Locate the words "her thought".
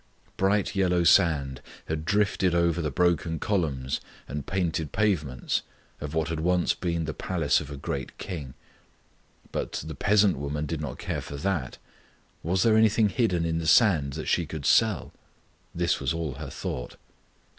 16.33-16.95